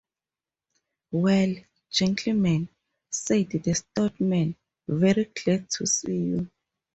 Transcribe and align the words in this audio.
‘Well, 1.11 1.53
gentlemen,’ 1.91 2.69
said 3.11 3.51
the 3.51 3.75
stout 3.75 4.19
man, 4.19 4.55
‘very 4.87 5.25
glad 5.25 5.69
to 5.69 5.85
see 5.85 6.15
you'. 6.15 6.49